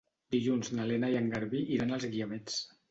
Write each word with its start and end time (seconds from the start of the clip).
Dilluns 0.35 0.71
na 0.79 0.87
Lena 0.93 1.11
i 1.13 1.21
en 1.21 1.31
Garbí 1.37 1.63
iran 1.79 1.97
als 2.01 2.13
Guiamets. 2.17 2.61